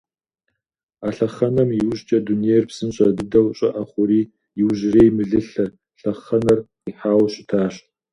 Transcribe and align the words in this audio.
А 1.05 1.07
лъэхъэнэм 1.15 1.69
иужькӀэ 1.79 2.17
дунейр 2.25 2.63
псынщӀэ 2.69 3.07
дыдэу 3.17 3.47
щӀыӀэ 3.57 3.83
хъури, 3.89 4.21
иужьрей 4.59 5.09
мылылъэ 5.15 5.65
лъэхъэнэр 6.01 6.59
къихьауэ 6.83 7.27
щытащ. 7.33 7.75